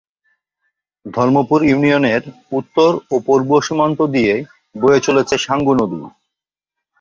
[1.05, 2.21] ধর্মপুর ইউনিয়নের
[2.51, 4.33] উত্তর ও পূর্ব সীমান্ত দিয়ে
[4.75, 5.99] বয়ে চলেছে সাঙ্গু নদী।